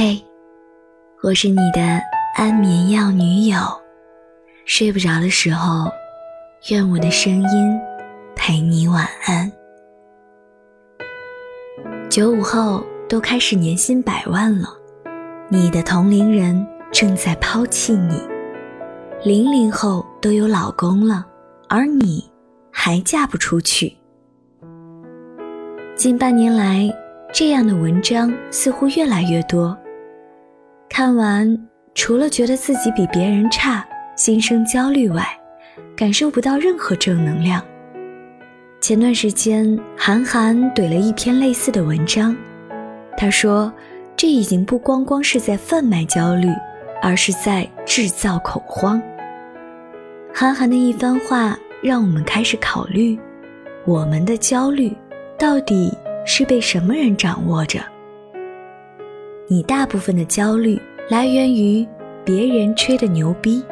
[0.00, 0.16] 嘿，
[1.24, 2.00] 我是你的
[2.36, 3.58] 安眠药女友。
[4.64, 5.90] 睡不着的时候，
[6.70, 7.80] 愿我的声音
[8.36, 9.50] 陪你晚安。
[12.08, 14.68] 九五后都开始年薪百万了，
[15.48, 18.20] 你的同龄人正在抛弃你；
[19.24, 21.26] 零零后都有老公了，
[21.68, 22.24] 而你
[22.70, 23.96] 还嫁不出去。
[25.96, 26.88] 近半年来。
[27.30, 29.76] 这样的文章似乎越来越多。
[30.88, 31.56] 看完，
[31.94, 35.24] 除了觉得自己比别人差，心生焦虑外，
[35.96, 37.62] 感受不到任何正能量。
[38.80, 42.34] 前段时间，韩寒怼了一篇类似的文章，
[43.16, 43.72] 他说
[44.16, 46.48] ：“这已经不光光是在贩卖焦虑，
[47.02, 49.00] 而是在制造恐慌。”
[50.34, 53.18] 韩寒的一番话，让我们开始考虑，
[53.84, 54.96] 我们的焦虑
[55.38, 55.92] 到底。
[56.30, 57.80] 是被什么人掌握着？
[59.50, 61.86] 你大部分的焦虑来源于
[62.22, 63.64] 别人吹的牛逼。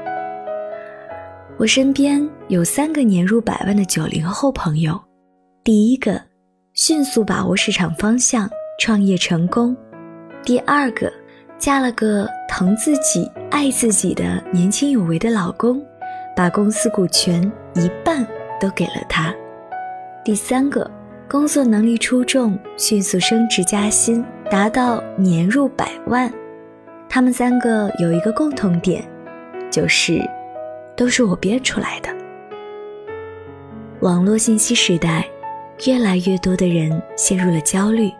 [1.58, 4.98] 我身边有三个年入百万的九零后朋友，
[5.62, 6.18] 第一个
[6.72, 8.48] 迅速把握市场方向，
[8.80, 9.76] 创业成功；
[10.42, 11.12] 第二个
[11.58, 15.84] 嫁了个疼自己、爱自己的年轻有为的老公，
[16.34, 17.42] 把公司股权
[17.74, 18.26] 一半
[18.58, 19.30] 都给了他；
[20.24, 20.90] 第三个。
[21.28, 26.32] 工作能力出众，迅速升职加薪，达到年入百万。
[27.08, 29.04] 他们三个有一个共同点，
[29.70, 30.20] 就是
[30.96, 32.08] 都是我编出来的。
[34.00, 35.26] 网络信息时代，
[35.86, 38.10] 越来越多的人陷入了焦虑，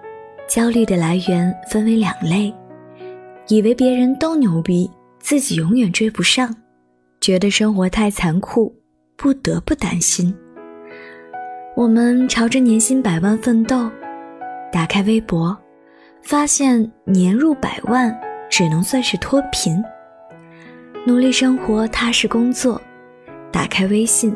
[0.49, 2.53] 焦虑的来源分为两类：
[3.49, 6.49] 以为别人都牛逼，自己永远追不上；
[7.21, 8.75] 觉得生活太残酷，
[9.17, 10.35] 不得不担心。
[11.77, 13.91] 我们朝着年薪百万奋斗，
[14.73, 15.55] 打开微博，
[16.27, 18.13] 发现年入百万
[18.51, 19.81] 只能算是脱贫。
[21.07, 22.83] 努力生活，踏实工作，
[23.53, 24.35] 打开微信，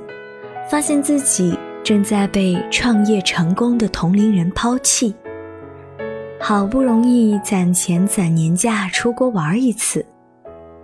[0.70, 5.12] 发现自己正在被创业成功的同龄人抛弃。
[6.38, 10.06] 好不容易攒钱攒年假出国玩一次，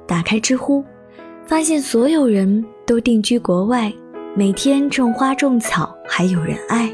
[0.08, 0.84] 打开知乎，
[1.44, 3.92] 发现所有人都定居国外。
[4.34, 6.92] 每天种花种草还有人爱。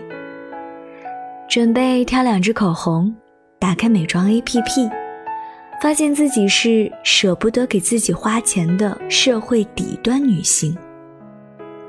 [1.48, 3.12] 准备挑两支口红，
[3.72, 4.90] 打开美妆 APP，
[5.80, 10.76] 发现自己是舍不得给自己花钱的社会底端女性。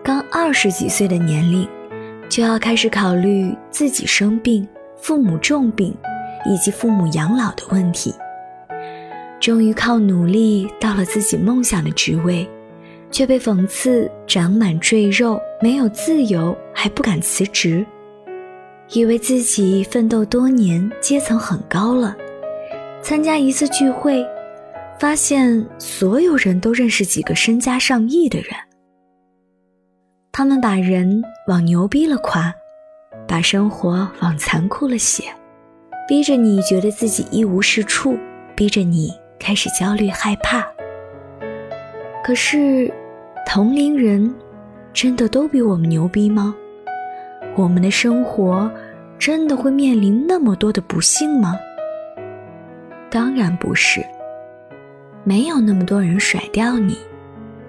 [0.01, 1.67] 刚二十几岁的年龄，
[2.29, 5.93] 就要开始考虑自己生病、父母重病
[6.45, 8.15] 以及父母养老的问题。
[9.41, 12.49] 终于靠努力到了自己梦想的职位。
[13.11, 17.85] 却被讽刺长满赘肉，没有自由，还不敢辞职，
[18.91, 22.15] 以为自己奋斗多年，阶层很高了。
[23.01, 24.25] 参加一次聚会，
[24.99, 28.49] 发现所有人都认识几个身家上亿的人。
[30.31, 32.53] 他们把人往牛逼了夸，
[33.27, 35.23] 把生活往残酷了写，
[36.07, 38.17] 逼着你觉得自己一无是处，
[38.55, 40.67] 逼着你开始焦虑害怕。
[42.23, 42.93] 可是。
[43.45, 44.33] 同龄人
[44.93, 46.55] 真的都比我们牛逼吗？
[47.55, 48.71] 我们的生活
[49.19, 51.57] 真的会面临那么多的不幸吗？
[53.09, 54.03] 当然不是，
[55.23, 56.97] 没有那么多人甩掉你，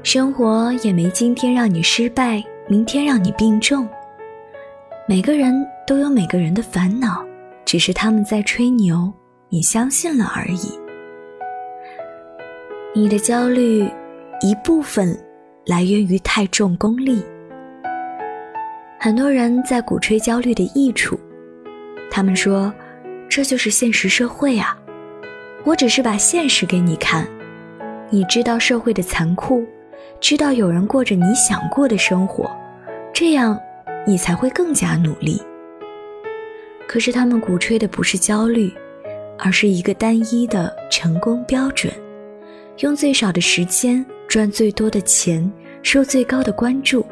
[0.02, 3.88] 生活也没今天让你失败，明天让你病重。
[5.06, 5.54] 每个人
[5.86, 7.24] 都有每个人的烦恼，
[7.64, 9.12] 只是他们在吹牛，
[9.48, 10.78] 你相信了而已。
[12.94, 13.88] 你的焦虑
[14.40, 15.16] 一部分。
[15.66, 17.24] 来源于太重功利。
[19.04, 21.20] 很多人在鼓吹焦虑的益处，
[22.10, 22.72] 他们说
[23.28, 24.74] ：“这就是现实社会啊！”
[25.62, 27.28] 我只是把现实给你看，
[28.08, 29.62] 你知道社会的残酷，
[30.22, 32.50] 知道有人过着你想过的生活，
[33.12, 33.60] 这样
[34.06, 35.38] 你才会更加努力。
[36.88, 38.72] 可是他们鼓吹的不是焦虑，
[39.38, 41.92] 而是一个单一的成功标准，
[42.78, 44.02] 用最少的时间。
[44.26, 45.52] 赚最多的钱，
[45.82, 47.04] 受最高的关注，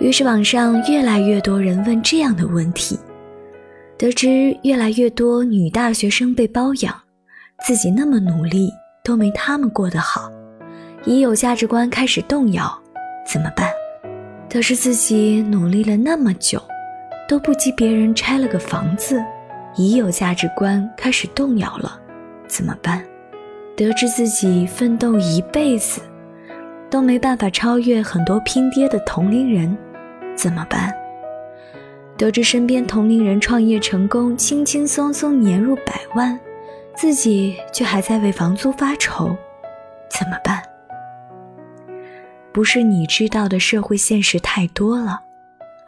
[0.00, 2.98] 于是网上越来越多人问这样的问题。
[3.98, 6.94] 得知越来越多女大学生被包养，
[7.66, 8.70] 自己那么努力
[9.04, 10.30] 都没他们过得好，
[11.04, 12.72] 已有价值观开始动摇，
[13.26, 13.70] 怎么办？
[14.48, 16.60] 得知自己努力了那么久，
[17.28, 19.22] 都不及别人拆了个房子，
[19.76, 22.00] 已有价值观开始动摇了，
[22.48, 23.04] 怎么办？
[23.76, 26.00] 得知自己奋斗一辈子。
[26.90, 29.78] 都没办法超越很多拼爹的同龄人，
[30.40, 30.90] 怎么办？
[32.16, 36.38] 得知身边同龄人创业成功，轻轻松松年入百万，
[36.96, 39.36] 自己却还在为房租发愁，
[40.08, 40.62] 怎么办？
[42.52, 45.20] 不是你知道的社会现实太多了，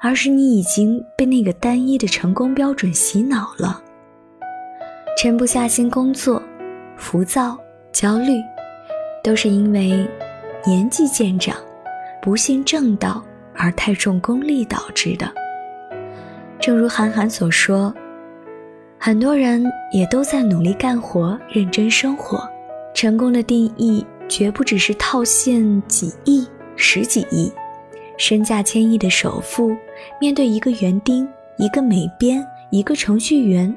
[0.00, 3.82] 而是你已经被那个单一的成功标准洗脑了。
[5.16, 6.42] 沉不下心工作，
[6.94, 7.58] 浮躁、
[7.90, 8.38] 焦虑，
[9.24, 10.06] 都是因为
[10.66, 11.56] 年纪渐长，
[12.20, 13.24] 不信正道
[13.62, 15.32] 而太重功利导致的。
[16.58, 17.94] 正如韩寒所说，
[18.98, 22.42] 很多人也都在努力干活、认真生活。
[22.92, 26.44] 成功的定义绝不只是套现几亿、
[26.74, 27.52] 十几亿，
[28.18, 29.76] 身价千亿的首富，
[30.20, 31.26] 面对一个园丁、
[31.56, 33.72] 一个美编、一个程序员。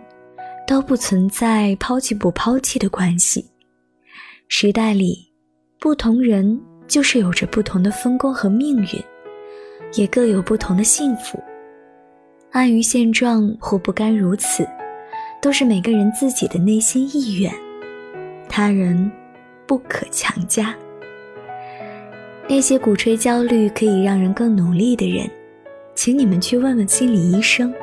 [0.67, 3.45] 都不存在抛弃不抛弃的关系。
[4.47, 5.31] 时代里，
[5.79, 8.87] 不同人就是有着不同的分工和命运，
[9.95, 11.39] 也各有不同的幸福。
[12.51, 14.67] 安于现状或不甘如此，
[15.41, 17.53] 都是每个人自己的内心意愿，
[18.47, 19.11] 他人
[19.67, 20.73] 不可强加。
[22.47, 25.29] 那些鼓吹焦虑可以让人更努力的人，
[25.95, 27.73] 请你们去问问心理医生。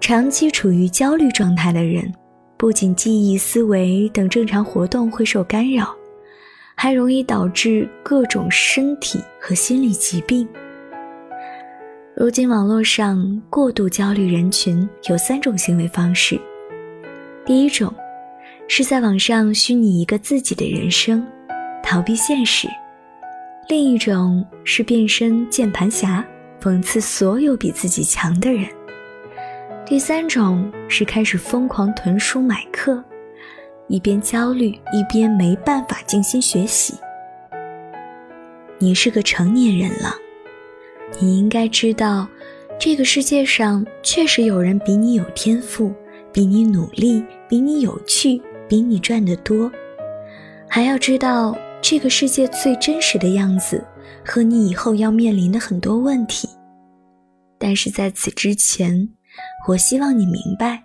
[0.00, 2.12] 长期处于焦虑状态的人，
[2.56, 5.94] 不仅记忆、思维等正常活动会受干扰，
[6.74, 10.46] 还容易导致各种身体和心理疾病。
[12.18, 16.36] 如今网络上过度焦虑人群有三种行为方式：
[17.46, 17.94] 第一种，
[18.66, 21.24] 是在网上虚拟一个自己的人生，
[21.80, 22.66] 逃避现实；
[23.68, 26.26] 另一种是变身键盘侠，
[26.60, 28.66] 讽刺所有比自己强的人。
[29.86, 33.00] 第三种是开始疯狂囤书买课，
[33.86, 36.94] 一边焦虑一边没办法静心学习。
[38.76, 40.12] 你是个成年人了，
[41.20, 42.28] 你应该知道，
[42.78, 45.92] 这个世界上确实有人比你有天赋，
[46.32, 49.70] 比你努力，比你有趣，比你赚得多。
[50.68, 53.84] 还要知道这个世界最真实的样子
[54.24, 56.48] 和你以后要面临的很多问题。
[57.58, 59.08] 但是在此之前。
[59.68, 60.82] 我希望你明白，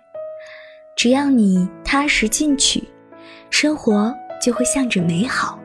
[0.96, 2.84] 只要你踏实进取，
[3.50, 5.58] 生活就会向着美好。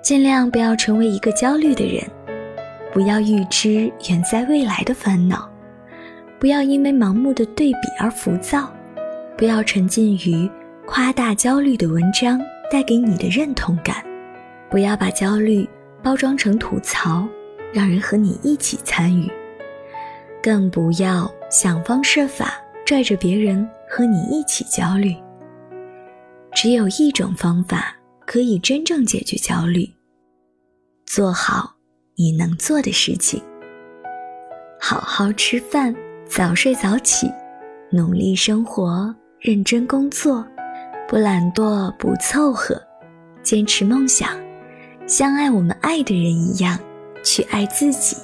[0.00, 2.04] 尽量不要成为一个焦虑的人，
[2.92, 5.50] 不要预知远在未来的烦恼，
[6.38, 8.70] 不要因为盲目的对比而浮躁，
[9.36, 10.50] 不要沉浸于
[10.86, 12.38] 夸大焦虑的文章
[12.70, 14.04] 带给你的认同感，
[14.68, 15.66] 不要把焦虑
[16.02, 17.26] 包装成吐槽，
[17.72, 19.30] 让人和你一起参与。
[20.42, 25.14] 更不要想方设法拽着别人和你一起焦虑。
[26.52, 27.96] 只有一种方法
[28.26, 29.88] 可以真正解决焦虑：
[31.06, 31.71] 做好
[32.14, 33.42] 你能做的事情，
[34.78, 35.94] 好好吃饭，
[36.28, 37.26] 早睡早起，
[37.90, 40.46] 努力生活，认真工作，
[41.08, 42.80] 不懒惰，不凑合，
[43.42, 44.38] 坚持梦想，
[45.06, 46.78] 像爱我们爱的人一样
[47.24, 48.14] 去爱自己。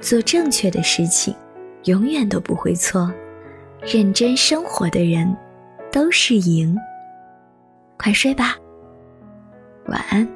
[0.00, 1.34] 做正确的事情，
[1.84, 3.12] 永远都不会错。
[3.82, 5.36] 认真生活的人，
[5.92, 6.74] 都是赢。
[7.98, 8.56] 快睡吧，
[9.88, 10.26] 晚安。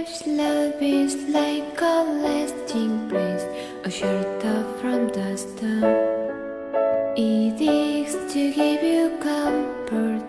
[0.00, 3.44] Perhaps love is like a lasting place,
[3.84, 5.84] a shelter from the storm.
[7.18, 10.22] It is to give you comfort,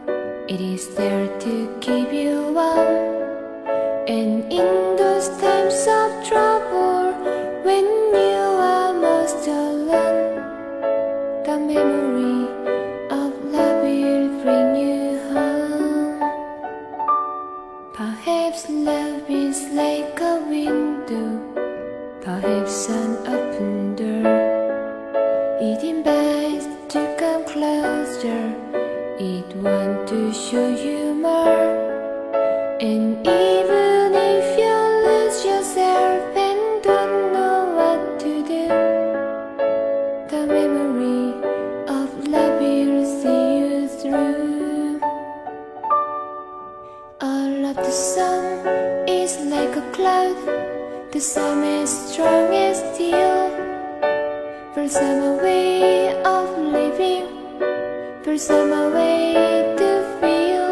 [0.49, 2.97] it is there to keep you warm.
[4.09, 4.90] And in
[58.37, 59.33] some way
[59.77, 60.71] to feel,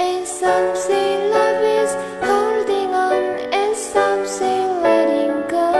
[0.00, 1.92] and some say love is
[2.24, 5.72] holding on, and some say letting go,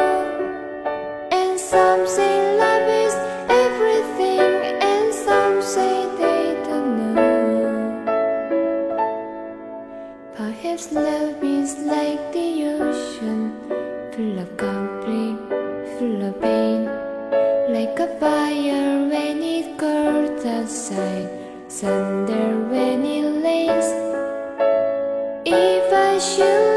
[1.32, 3.14] and Some say love is
[3.49, 4.40] everything,
[4.92, 8.04] and some say they don't know.
[10.37, 13.56] Perhaps love is like the ocean,
[14.12, 15.40] full of conflict,
[15.96, 16.84] full of pain.
[17.72, 19.51] Like a fire when it
[20.44, 21.28] outside,
[21.68, 23.88] thunder when it lays.
[25.44, 26.71] If I should